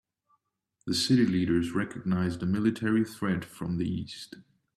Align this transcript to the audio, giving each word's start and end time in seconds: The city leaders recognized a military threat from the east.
The 0.87 0.95
city 0.95 1.27
leaders 1.27 1.73
recognized 1.73 2.41
a 2.41 2.47
military 2.47 3.05
threat 3.05 3.45
from 3.45 3.77
the 3.77 3.87
east. 3.87 4.35